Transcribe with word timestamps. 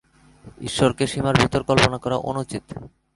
ঈশ্বরকে 0.61 1.03
সীমার 1.07 1.35
ভেতর 1.37 1.61
কল্পনা 1.63 1.97
করা 1.97 2.17
অনুচিত। 2.29 2.65